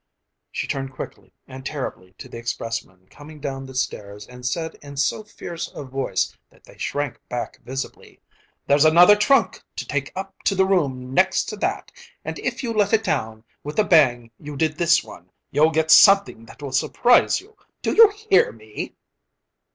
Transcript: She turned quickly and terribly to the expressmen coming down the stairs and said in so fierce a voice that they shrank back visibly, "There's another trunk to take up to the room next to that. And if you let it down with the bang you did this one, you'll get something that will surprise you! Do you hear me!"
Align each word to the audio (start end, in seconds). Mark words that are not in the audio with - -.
She 0.51 0.65
turned 0.65 0.93
quickly 0.93 1.31
and 1.47 1.63
terribly 1.63 2.13
to 2.17 2.27
the 2.27 2.39
expressmen 2.39 3.05
coming 3.11 3.39
down 3.39 3.67
the 3.67 3.75
stairs 3.75 4.25
and 4.25 4.43
said 4.43 4.73
in 4.81 4.97
so 4.97 5.23
fierce 5.23 5.71
a 5.75 5.83
voice 5.83 6.35
that 6.49 6.63
they 6.63 6.79
shrank 6.79 7.19
back 7.29 7.59
visibly, 7.63 8.19
"There's 8.65 8.83
another 8.83 9.15
trunk 9.15 9.61
to 9.75 9.85
take 9.85 10.11
up 10.15 10.41
to 10.45 10.55
the 10.55 10.65
room 10.65 11.13
next 11.13 11.43
to 11.49 11.55
that. 11.57 11.91
And 12.25 12.39
if 12.39 12.63
you 12.63 12.73
let 12.73 12.93
it 12.93 13.03
down 13.03 13.43
with 13.63 13.75
the 13.75 13.83
bang 13.83 14.31
you 14.39 14.55
did 14.57 14.75
this 14.79 15.03
one, 15.03 15.29
you'll 15.51 15.69
get 15.69 15.91
something 15.91 16.47
that 16.47 16.63
will 16.63 16.71
surprise 16.71 17.39
you! 17.39 17.55
Do 17.83 17.93
you 17.93 18.09
hear 18.09 18.51
me!" 18.51 18.95